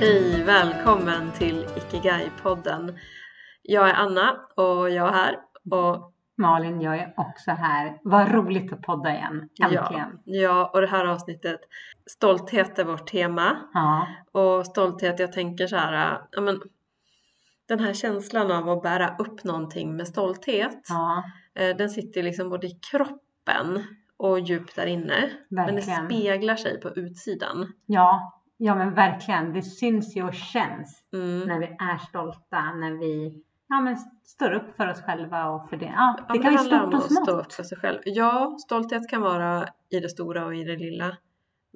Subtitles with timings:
[0.00, 0.42] Hej!
[0.42, 2.98] Välkommen till Ikigai-podden.
[3.62, 5.36] Jag är Anna och jag är här.
[5.70, 7.98] Och Malin, jag är också här.
[8.02, 9.48] Vad roligt att podda igen.
[9.62, 10.20] Äntligen.
[10.24, 11.60] Ja, ja, och det här avsnittet,
[12.10, 13.56] stolthet är vårt tema.
[13.74, 14.06] Ja.
[14.32, 16.60] Och stolthet, jag tänker så här, ja men
[17.68, 21.24] den här känslan av att bära upp någonting med stolthet, ja.
[21.54, 23.84] eh, den sitter liksom både i kroppen
[24.16, 25.30] och djupt där inne.
[25.48, 26.06] Men det Verkligen.
[26.06, 27.72] speglar sig på utsidan.
[27.86, 29.52] Ja, ja, men verkligen.
[29.52, 31.48] Det syns ju och känns Mm.
[31.48, 35.76] när vi är stolta, när vi ja, men står upp för oss själva och för
[35.76, 35.86] det.
[35.96, 37.52] Ja, Ja, det men kan vara stort och att stå upp smått.
[37.54, 37.98] för sig själv.
[38.04, 41.16] Ja, stolthet kan vara i det stora och i det lilla.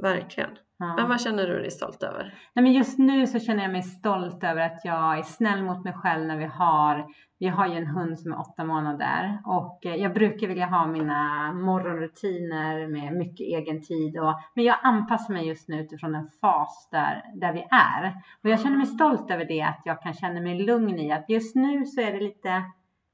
[0.02, 0.50] Verkligen.
[0.86, 1.06] Men Ja.
[1.06, 2.34] vad känner du dig stolt över?
[2.54, 5.84] Nej, men just nu så känner jag mig stolt över att jag är snäll mot
[5.84, 7.06] mig själv när vi har,
[7.38, 10.86] vi har ju en hund som är åtta månader och eh, jag brukar vilja ha
[10.86, 16.28] mina morgonrutiner med mycket egen tid och, men jag anpassar mig just nu utifrån en
[16.40, 18.14] fas där, där vi är.
[18.42, 21.24] Och jag känner mig stolt över det, att jag kan känna mig lugn i att
[21.28, 22.62] just nu så är det lite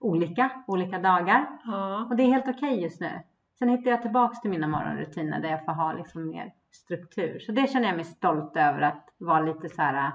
[0.01, 2.07] olika, olika dagar Ja.
[2.11, 3.11] och det är helt okej just nu.
[3.59, 7.39] Sen hittar jag tillbaks till mina morgonrutiner där jag får ha liksom mer struktur.
[7.39, 10.13] Så det känner jag mig stolt över att vara lite så här,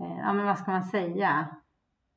[0.00, 1.48] eh, ja men vad ska man säga?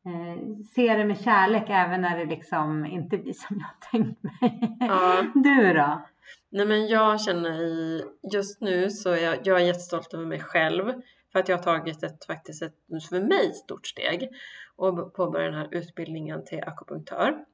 [0.06, 4.78] Eh, se det med kärlek även när det liksom inte blir som jag tänkt mig.
[4.80, 5.24] Ja.
[5.34, 6.02] Du då?
[6.50, 10.40] Nej men jag känner i, just nu så är jag, jag är jättestolt över mig
[10.40, 10.94] själv
[11.32, 12.76] för att jag har tagit ett faktiskt ett
[13.10, 14.30] för mig stort steg
[14.76, 17.46] och påbörjat den här utbildningen till akupunktör.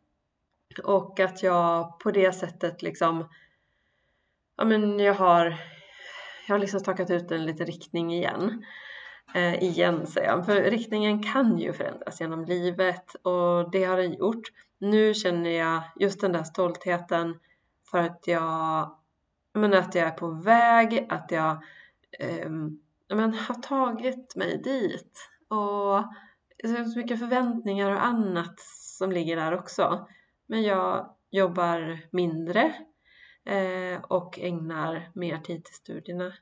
[0.84, 3.30] Och att jag på det sättet liksom,
[4.58, 5.46] ja men jag har,
[6.48, 8.66] jag har liksom stakat ut en liten riktning igen.
[9.36, 14.14] Eh, igen säger jag, för riktningen kan ju förändras genom livet och det har den
[14.14, 14.48] gjort.
[14.78, 17.40] Nu känner jag just den där stoltheten
[17.92, 18.92] för att jag,
[19.54, 21.52] men att jag är på väg, att jag
[22.20, 22.50] eh,
[23.10, 25.30] men, har tagit mig dit.
[25.48, 26.04] Och
[26.58, 28.60] det är så mycket förväntningar och annat
[28.98, 30.08] som ligger där också.
[30.50, 32.76] Men jag jobbar mindre
[33.46, 36.34] eh, och ägnar mer tid till studierna.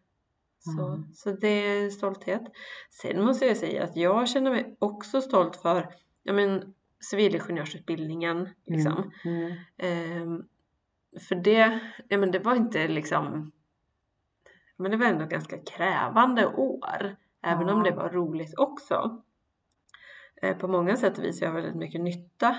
[0.60, 1.14] Så, Mm.
[1.14, 2.42] så det är stolthet.
[2.90, 6.74] Sen måste jag säga att jag känner mig också stolt för ja, men,
[7.10, 8.50] civilingenjörsutbildningen.
[8.66, 9.12] Liksom.
[9.26, 9.58] Mm, mm.
[9.78, 10.48] Ehm,
[11.30, 13.52] för det, ja, men det var inte liksom,
[14.78, 17.16] men det var ändå ganska krävande år.
[17.42, 19.24] Även om det var roligt också.
[20.42, 22.58] Eh, på många sätt och vis har jag väldigt mycket nytta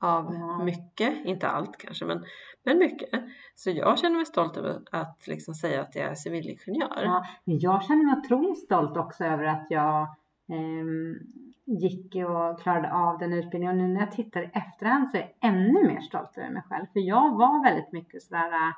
[0.00, 0.64] av Ja.
[0.64, 2.24] mycket, inte allt kanske men,
[2.64, 3.08] men mycket.
[3.54, 7.02] Så jag känner mig stolt över att liksom säga att jag är civilingenjör.
[7.04, 10.08] Ja, men jag känner mig otroligt stolt också över att jag
[10.48, 11.18] ehm,
[11.64, 13.80] gick och klarade av den utbildningen.
[13.80, 16.62] Och nu när jag tittar i efterhand så är jag ännu mer stolt över mig
[16.68, 16.86] själv.
[16.92, 18.72] För jag var väldigt mycket sådär eh,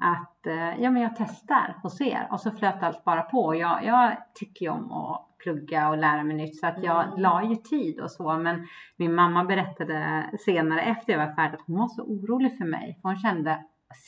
[0.00, 3.54] att eh, ja, men jag testar och ser och så flöt allt bara på.
[3.54, 7.20] Jag, jag tycker ju om att plugga och lära mig nytt så att jag Mm.
[7.20, 8.36] la ju tid och så.
[8.38, 8.66] Men
[8.96, 12.98] min mamma berättade senare efter jag var färdig att hon var så orolig för mig.
[13.02, 13.58] För hon kände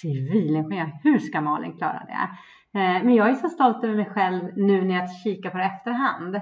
[0.00, 2.28] civilingenjör, hur ska Malin klara det?
[2.78, 5.64] Eh, Men jag är så stolt över mig själv nu när jag kikar på det
[5.64, 6.40] efterhand.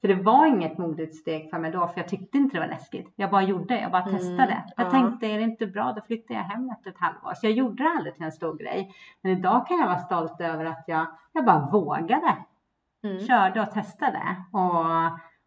[0.00, 2.68] För det var inget modigt steg för mig då, för jag tyckte inte det var
[2.68, 3.12] läskigt.
[3.16, 4.64] Jag bara gjorde jag bara Mm, testade.
[4.76, 4.90] Jag ja.
[4.90, 7.34] tänkte, är det inte bra, då flyttar jag hem efter ett halvår.
[7.34, 8.94] Så jag gjorde det aldrig till en stor grej.
[9.22, 12.36] Men idag kan jag vara stolt över att jag, jag bara vågade.
[13.04, 13.26] Mm.
[13.26, 14.36] Körde och testade.
[14.52, 14.84] Och,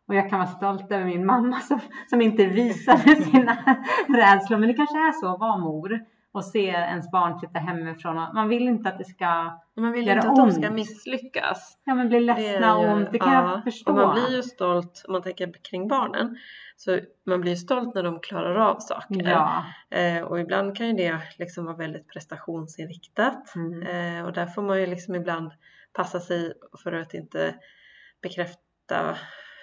[0.07, 1.79] och jag kan vara stolt över min mamma som,
[2.09, 3.57] som inte visade sina
[4.07, 4.57] rädslor.
[4.57, 5.99] Men det kanske är så att vara mor
[6.33, 8.15] och se ens barn flytta hemifrån.
[8.15, 10.53] Man vill inte att det ska Man vill Gör inte att de ont?
[10.53, 11.77] ska misslyckas.
[11.85, 13.11] ja, men bli ledsna och ont.
[13.11, 13.91] Det kan ja, jag förstå.
[13.91, 16.37] Och man blir ju stolt, om man tänker kring barnen,
[16.75, 19.29] så man blir ju stolt när de klarar av saker.
[19.29, 19.63] Ja.
[19.97, 23.55] Eh, och ibland kan ju det liksom vara väldigt prestationsinriktat.
[23.55, 23.83] Mm.
[24.17, 25.51] Eh, och där får man ju liksom ibland
[25.93, 26.53] passa sig
[26.83, 27.55] för att inte
[28.21, 29.15] bekräfta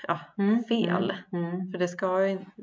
[0.07, 1.13] ja, Mm, fel.
[1.33, 1.45] Mm.
[1.45, 1.71] Mm.
[1.73, 2.07] För det ska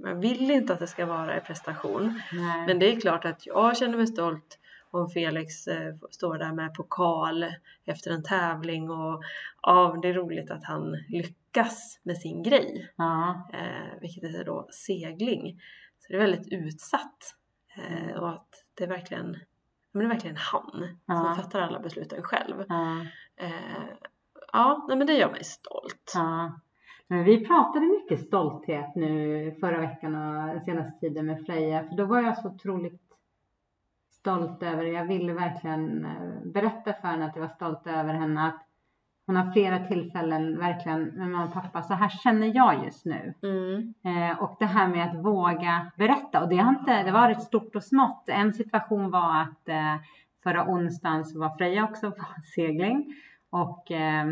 [0.04, 2.22] man vill inte att det ska vara i prestation.
[2.32, 2.68] Nej.
[2.68, 4.60] Men det är klart att jag känner mig stolt
[4.92, 7.46] om Felix eh, står där med pokal
[7.86, 9.24] efter en tävling och
[9.62, 13.48] ja, det är roligt att han lyckas med sin grej, ja.
[13.54, 15.62] eh, vilket är då segling.
[16.00, 17.36] Så det är väldigt utsatt
[17.76, 19.26] eh, och att det är verkligen,
[19.92, 21.16] men det är verkligen han Ja.
[21.16, 22.66] som fattar alla besluten själv.
[22.70, 23.06] Ja.
[23.38, 23.52] Eh,
[24.54, 26.12] ja, nej, men det gör mig stolt.
[26.16, 26.60] Ja.
[27.08, 31.84] Men vi pratade mycket stolthet nu förra veckan och senaste tiden med Freja.
[31.84, 33.02] För då var jag så otroligt
[34.26, 38.48] stolt över, jag ville verkligen eh, berätta för henne att jag var stolt över henne.
[38.48, 38.66] Att
[39.26, 43.34] hon har flera tillfällen verkligen med mamma och pappa, så här känner jag just nu.
[43.44, 43.94] Mm.
[44.04, 46.44] Eh, och det här med att våga berätta.
[46.44, 48.30] Och det har inte, det var ett stort och smått.
[48.30, 49.96] En situation var att eh,
[50.44, 52.26] förra onsdagen så var Freja också på
[52.56, 53.16] segling.
[53.50, 54.26] Och eh,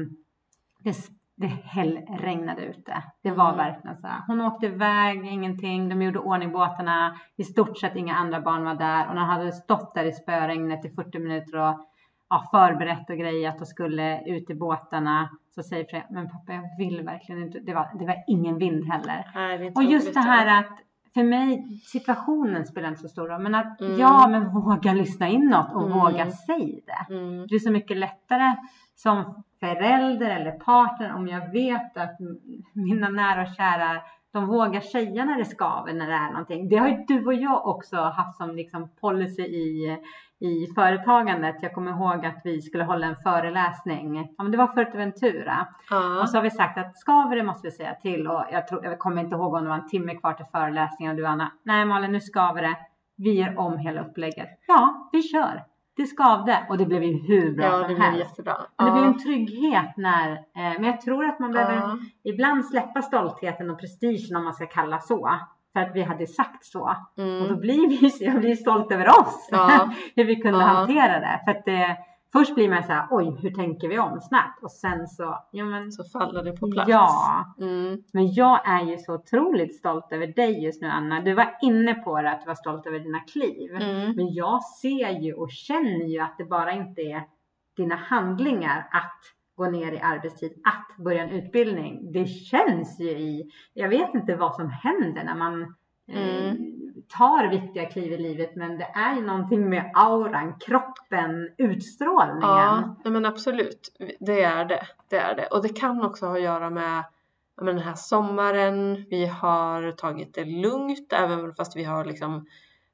[0.79, 0.93] det
[1.35, 3.03] det hällregnade ute.
[3.23, 3.57] Det var Mm.
[3.57, 4.21] verkligen så här.
[4.27, 5.89] Hon åkte iväg, ingenting.
[5.89, 7.17] De gjorde ordning båtarna.
[7.35, 9.03] I stort sett inga andra barn var där.
[9.03, 11.87] Och hon hade stått där i spöregnet i 40 minuter och
[12.29, 15.29] ja, förberett och grejat och skulle ut i båtarna.
[15.55, 17.59] Så säger Freja, men pappa jag vill verkligen inte.
[17.59, 19.31] Det var, det var ingen vind heller.
[19.75, 20.77] Och just det här att
[21.13, 23.41] för mig, situationen spelar inte så stor roll.
[23.41, 23.99] Men att Mm.
[23.99, 25.97] ja, men våga lyssna inåt och Mm.
[25.99, 27.13] våga säga det.
[27.15, 27.47] Mm.
[27.47, 28.55] Det är så mycket lättare
[28.95, 32.17] som förälder eller partner om jag vet att
[32.73, 34.01] mina nära och kära
[34.31, 36.69] de vågar säga när det skaver, när det är någonting.
[36.69, 39.97] Det har ju du och jag också haft som liksom policy i,
[40.43, 41.55] i företagandet.
[41.61, 44.15] Jag kommer ihåg att vi skulle hålla en föreläsning.
[44.37, 45.67] Ja, men det var Fuerteventura.
[45.89, 46.21] Ja.
[46.21, 48.27] Och så har vi sagt att skaver det måste vi säga till.
[48.27, 51.11] Och jag, tror, jag kommer inte ihåg om det var en timme kvar till föreläsningen.
[51.11, 52.77] Och du Anna, nej Malin nu skaver det.
[53.17, 54.49] Vi gör om hela upplägget.
[54.67, 55.63] Ja, vi kör.
[55.95, 58.29] Det skavde och det blev ju hur bra ja, som det blev helst.
[58.29, 58.57] jättebra.
[58.77, 59.05] Men det ja.
[59.05, 64.37] en trygghet när, eh, men jag tror att man behöver ibland släppa stoltheten och prestigen
[64.37, 65.29] om man ska kalla så.
[65.73, 66.79] För att vi hade sagt så.
[66.81, 67.59] Och då Mm.
[67.59, 69.47] blir vi, jag blir stolt över oss.
[69.51, 69.89] Ja.
[70.15, 70.65] hur vi kunde Ja.
[70.65, 71.41] hantera det.
[71.45, 71.97] För att det,
[72.33, 74.63] först blir man så här, oj hur tänker vi om snabbt?
[74.63, 75.91] Och sen så, ja men.
[75.91, 76.89] Så faller det på plats.
[76.89, 77.97] Ja, Mm.
[78.13, 81.21] men jag är ju så otroligt stolt över dig just nu Anna.
[81.21, 83.75] Du var inne på det att du var stolt över dina kliv.
[83.75, 84.15] Mm.
[84.15, 87.23] Men jag ser ju och känner ju att det bara inte är
[87.77, 89.19] dina handlingar att
[89.55, 92.11] gå ner i arbetstid, att börja en utbildning.
[92.11, 95.61] Det känns ju i, jag vet inte vad som händer när man
[96.07, 97.03] eh, Mm.
[97.07, 102.41] tar viktiga kliv i livet men det är ju någonting med auran, kroppen, utstrålningen.
[103.03, 103.97] Ja, men absolut.
[104.19, 104.87] Det är det.
[105.09, 105.47] Det är det.
[105.47, 107.03] Och det kan också ha att göra med
[107.55, 109.05] men den här sommaren.
[109.09, 112.45] Vi har tagit det lugnt även fast vi har liksom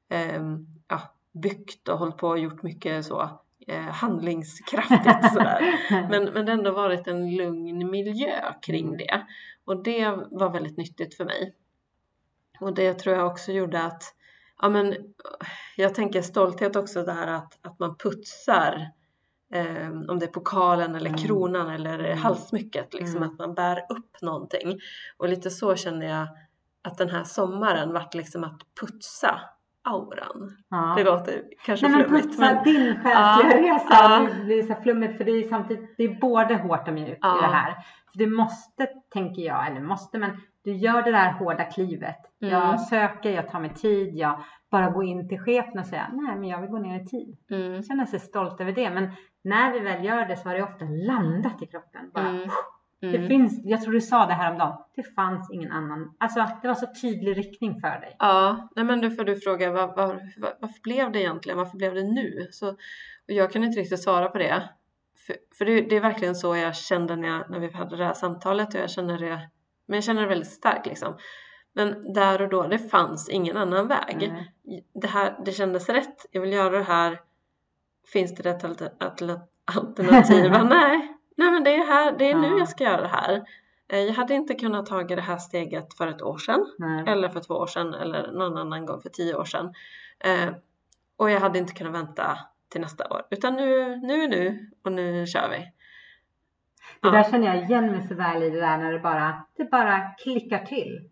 [0.08, 1.00] ehm, ja,
[1.32, 3.28] byggt och hållit på och gjort mycket så
[3.66, 5.80] eh, handlingskraftigt sådär.
[6.10, 9.26] Men, men det har ändå varit en lugn miljö kring det.
[9.64, 11.54] Och det var väldigt nyttigt för mig.
[12.60, 14.02] Och det tror jag också gjorde att,
[14.62, 14.94] ja men
[15.76, 18.90] jag tänker stolthet också det här att, att man putsar
[19.54, 21.18] eh, om det är pokalen eller Mm.
[21.20, 22.18] kronan eller Mm.
[22.18, 23.28] halssmycket, liksom Mm.
[23.30, 24.78] att man bär upp någonting.
[25.16, 26.28] Och lite så känner jag
[26.82, 29.40] att den här sommaren vart liksom att putsa
[29.90, 30.56] auran.
[30.70, 30.94] Ja.
[30.96, 32.38] Det låter kanske Nej men flummigt.
[32.38, 34.28] Men, din själsliga Ja, resa.
[34.38, 37.38] Det blir så flummigt för det är samtidigt, det är både hårt och mjukt Ja.
[37.38, 37.72] i det här.
[38.12, 40.30] För du måste, tänker jag, eller måste, men
[40.64, 42.16] du gör det där hårda klivet.
[42.42, 42.54] Mm.
[42.54, 44.40] Jag söker, jag tar mig tid, jag
[44.70, 47.36] bara går in till chefen och säger nej men jag vill gå ner i tid.
[47.50, 48.90] mm, Känner sig stolt över det.
[48.90, 49.10] Men
[49.44, 52.10] när vi väl gör det så har det ofta landat i kroppen.
[52.14, 52.48] Bara, mm,
[53.00, 53.28] Det mm.
[53.28, 54.78] finns, jag tror du sa det här om dagen.
[54.96, 56.14] det fanns ingen annan.
[56.18, 58.16] Alltså det var så tydlig riktning för dig.
[58.18, 60.06] Ja, nej men då får du fråga var, var,
[60.36, 61.58] var, varför blev det egentligen?
[61.58, 62.48] Varför blev det nu?
[62.50, 62.76] Så, och
[63.26, 64.68] jag kan inte riktigt svara på det.
[65.26, 68.04] För, för det, det är verkligen så jag kände när, jag, när vi hade det
[68.04, 69.48] här samtalet och jag känner det,
[69.86, 71.16] men jag känner det väldigt starkt liksom.
[71.72, 74.22] Men där och då, det fanns ingen annan väg.
[74.22, 74.44] Mm.
[74.94, 77.20] Det, här, det kändes rätt, jag vill göra det här.
[78.12, 80.50] Finns det rätt alter- alter- alternativ?
[80.68, 82.58] nej, nej men det är, här, det är nu Ja.
[82.58, 83.42] jag ska göra det här.
[83.92, 86.66] Eh, Jag hade inte kunnat ta det här steget för ett år sedan.
[86.78, 87.04] Nej.
[87.06, 89.74] Eller för två år sedan eller någon annan gång för tio år sedan.
[90.24, 90.54] Eh,
[91.16, 92.38] och jag hade inte kunnat vänta
[92.68, 93.22] till nästa år.
[93.30, 95.72] Utan nu, nu är nu och nu kör vi.
[97.02, 99.64] Det där känner jag igen mig så väl i det där när det bara, det
[99.64, 101.10] bara klickar till.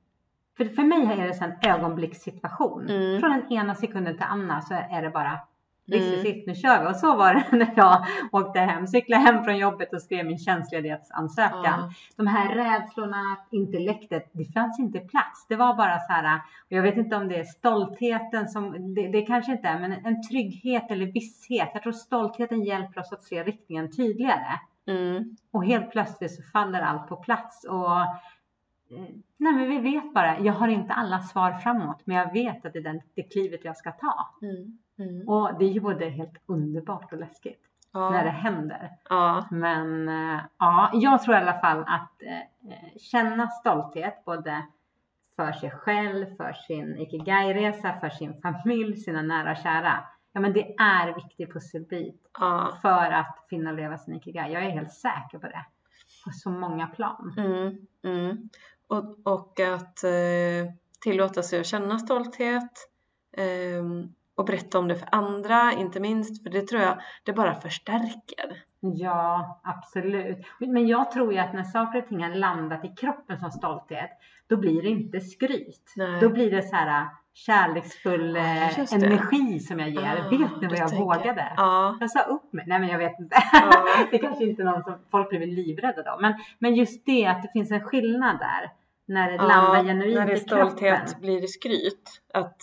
[0.56, 2.88] För, för mig är det en ögonblickssituation.
[2.88, 3.20] Mm.
[3.20, 5.40] Från den ena sekunden till andra så är det bara
[5.92, 6.18] This Mm.
[6.20, 6.90] is it, nu kör vi.
[6.90, 10.38] Och så var det när jag åkte hem, cyklade hem från jobbet och skrev min
[10.38, 11.62] tjänstledighetsansökan.
[11.64, 11.90] Ja.
[12.16, 15.46] De här rädslorna, intellektet, det fanns inte plats.
[15.48, 19.08] Det var bara så här, och jag vet inte om det är stoltheten som, det,
[19.08, 21.70] det kanske inte är, men en trygghet eller visshet.
[21.72, 24.60] Jag tror stoltheten hjälper oss att se riktningen tydligare.
[24.86, 25.36] Mm.
[25.52, 27.64] Och helt plötsligt så faller allt på plats.
[27.64, 28.06] Och, eh,
[29.36, 32.72] nej men vi vet bara, jag har inte alla svar framåt, men jag vet att
[32.72, 34.34] det är den, det klivet jag ska ta.
[34.42, 34.78] Mm.
[34.98, 35.28] Mm.
[35.28, 37.62] Och det är ju både helt underbart och läskigt
[37.94, 38.30] när det Ja.
[38.30, 38.90] händer.
[39.08, 39.46] Ja.
[39.50, 42.38] Men eh, ja, jag tror i alla fall att eh,
[42.72, 44.62] eh, känna stolthet både
[45.36, 50.04] för sig själv, för sin ikigai-resa, för sin familj, sina nära och kära.
[50.32, 52.78] Ja, men det är en viktig pusselbit ja.
[52.82, 54.52] för att finna och leva sin ikigai.
[54.52, 55.64] Jag är helt säker på det.
[56.24, 57.34] På så många plan.
[57.38, 57.76] Mm.
[58.04, 58.48] Mm.
[58.86, 62.72] Och, och att eh, tillåta sig att känna stolthet.
[63.36, 66.42] ehm, och berätta om det för andra, inte minst.
[66.42, 68.62] För det tror jag, det bara förstärker.
[68.80, 70.38] Ja, absolut.
[70.58, 74.10] Men jag tror ju att när saker och ting har landat i kroppen som stolthet,
[74.46, 75.92] då blir det inte skryt.
[75.96, 76.20] Nej.
[76.20, 78.92] Då blir det så här, kärleksfull Ja, det.
[78.92, 80.24] energi som jag ger.
[80.26, 81.52] Ah, vet ni vad jag vågade?
[81.56, 81.96] Ja.
[82.00, 82.64] Jag sa upp mig.
[82.66, 83.36] Nej men jag vet inte.
[83.52, 83.84] Ja.
[84.10, 86.18] det kanske inte är någon som folk blir livrädda då.
[86.20, 88.70] Men, men just det att det finns en skillnad där.
[89.06, 90.70] När det landar genuint när det är i kroppen.
[90.70, 92.22] stolthet blir det skryt.
[92.34, 92.56] Att,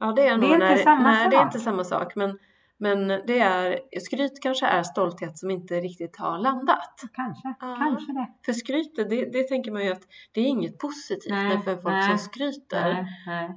[0.00, 1.46] ja, det är, nog är inte när, samma nej, det är sak.
[1.46, 2.14] inte samma sak.
[2.16, 2.38] Men,
[2.78, 7.02] men det är, skryt kanske är stolthet som inte riktigt har landat.
[7.12, 7.76] Kanske, Ja.
[7.78, 8.26] kanske det.
[8.44, 10.02] För skrytet, det, det tänker man ju att
[10.32, 12.92] det är inget positivt Nej, för folk nej, som skryter.
[12.94, 13.06] Nej,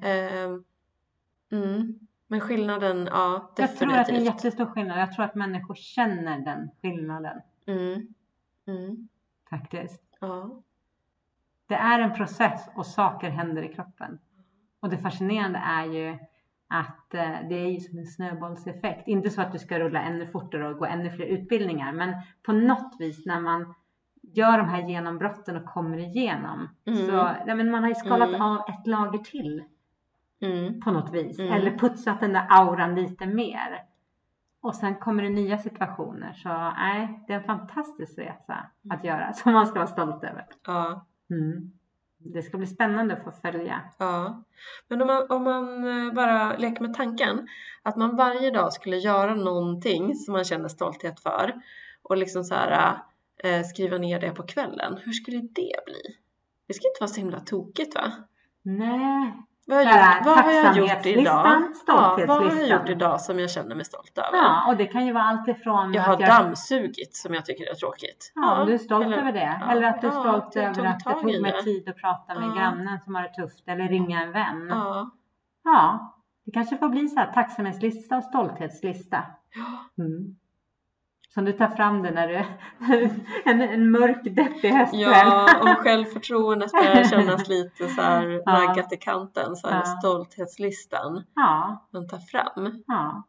[0.01, 0.39] nej.
[0.43, 0.63] Ehm,
[1.51, 1.99] mm.
[2.27, 4.25] Men skillnaden, ja Jag tror att det är en definitivt.
[4.25, 4.99] jättestor skillnad.
[4.99, 8.07] Jag tror att människor känner den skillnaden Mm.
[8.67, 9.07] Mm.
[9.49, 10.03] faktiskt.
[10.19, 10.61] Ja.
[11.67, 14.19] Det är en process och saker händer i kroppen.
[14.79, 16.17] Och det fascinerande är ju
[16.73, 19.07] att eh, det är ju som en snöbollseffekt.
[19.07, 22.13] Inte så att du ska rulla ännu fortare och gå ännu fler utbildningar, men
[22.45, 23.73] på något vis när man
[24.21, 27.05] gör de här genombrotten och kommer igenom Mm.
[27.07, 28.41] så nej, men man har ju skalat Mm.
[28.41, 29.63] av ett lager till
[30.41, 30.81] Mm.
[30.81, 31.39] på något vis.
[31.39, 31.53] Mm.
[31.53, 33.81] Eller putsat den där auran lite mer.
[34.61, 36.33] Och sen kommer det nya situationer.
[36.33, 40.45] Så nej, det är en fantastisk resa att göra som man ska vara stolt över.
[40.67, 41.05] Ja.
[41.29, 41.71] Mm.
[42.25, 43.81] Det ska bli spännande att få följa.
[43.97, 44.43] Ja,
[44.87, 47.47] men om man, om man eh, bara leker med tanken
[47.83, 51.53] att man varje dag skulle göra någonting som man känner stolthet för
[52.03, 52.97] och liksom så här
[53.43, 54.97] eh, skriva ner det på kvällen.
[55.03, 56.17] Hur skulle det bli?
[56.67, 58.11] Det ska inte vara så himla tokigt va?
[58.61, 59.33] Nej,
[59.65, 61.61] Vad har, jag, vad har jag gjort idag?
[61.87, 64.37] Ja, vad har jag gjort idag som jag känner mig stolt över?
[64.37, 67.71] ja, och det kan ju vara allt ifrån Jag har jag, dammsugit som jag tycker
[67.71, 68.31] är tråkigt.
[68.35, 69.57] ja, om du är stolt eller- över det.
[69.61, 71.63] ja, eller att du är ja, stolt jag över att i tog mig det.
[71.63, 72.53] tid att prata med Ja.
[72.55, 73.67] grannen som har det tufft.
[73.67, 74.67] Eller ringa en vän.
[74.69, 75.09] Ja.
[75.63, 76.13] Ja,
[76.45, 79.17] det kanske får bli så här tacksamhetslista och stolthetslista.
[79.97, 80.35] Mm.
[81.33, 82.35] Som du tar fram det när du
[83.45, 85.01] en, en mörk deppig höstkväll.
[85.01, 88.51] Ja, om självförtroendet börjar kännas lite så här Ja.
[88.59, 89.85] naggat i kanten så är det Ja.
[89.99, 92.83] stolthetslistan ja, man tar fram.
[92.87, 93.23] ja.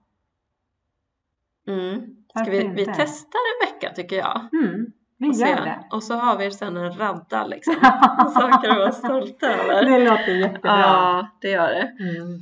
[1.68, 2.02] Mm.
[2.42, 4.40] Ska vi, vi testar en vecka tycker jag.
[4.52, 4.86] Mm,
[5.18, 5.54] vi Och, gör se.
[5.54, 5.84] det.
[5.90, 7.74] och så har vi sen en radda liksom.
[8.34, 9.84] Saker att vara stolta över.
[9.84, 10.70] det låter jättebra.
[10.80, 11.96] Ja, det gör det.
[12.04, 12.38] Mm.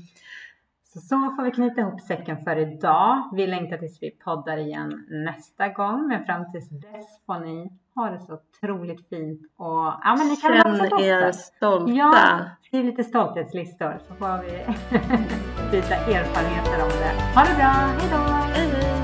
[0.92, 3.28] Så, så får vi knyta ihop säcken för idag.
[3.32, 6.08] Vi längtar tills vi poddar igen nästa gång.
[6.08, 9.40] Men fram tills dess får ni ha det så otroligt fint.
[9.56, 11.92] Och ja, men ni kan Känn er stolta.
[11.92, 14.50] Ja, skriv lite stolthetslistor så får vi
[15.72, 17.12] byta erfarenheter om det.
[17.34, 18.16] Ha det bra, hej då!
[18.16, 19.02] Hej, hej.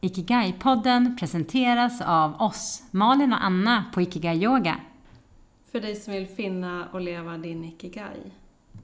[0.00, 4.76] Ikigai-podden presenteras av oss, Malin och Anna på Ikigai Yoga.
[5.76, 8.32] För dig som vill finna och leva din ikigai.